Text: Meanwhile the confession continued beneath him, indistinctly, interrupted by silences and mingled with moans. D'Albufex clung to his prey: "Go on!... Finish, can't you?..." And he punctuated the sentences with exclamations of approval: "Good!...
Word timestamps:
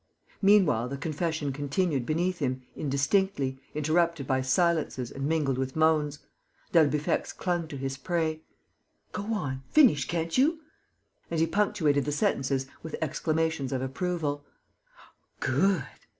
Meanwhile 0.41 0.89
the 0.89 0.97
confession 0.97 1.53
continued 1.53 2.07
beneath 2.07 2.39
him, 2.39 2.63
indistinctly, 2.75 3.59
interrupted 3.75 4.25
by 4.25 4.41
silences 4.41 5.11
and 5.11 5.27
mingled 5.27 5.59
with 5.59 5.75
moans. 5.75 6.17
D'Albufex 6.71 7.31
clung 7.33 7.67
to 7.67 7.77
his 7.77 7.97
prey: 7.97 8.41
"Go 9.11 9.25
on!... 9.31 9.61
Finish, 9.69 10.07
can't 10.07 10.35
you?..." 10.39 10.57
And 11.29 11.39
he 11.39 11.45
punctuated 11.45 12.05
the 12.05 12.11
sentences 12.11 12.65
with 12.81 12.95
exclamations 12.99 13.71
of 13.71 13.83
approval: 13.83 14.43
"Good!... 15.39 15.85